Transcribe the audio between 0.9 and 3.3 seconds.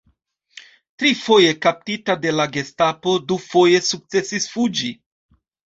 Trifoje kaptita de la gestapo,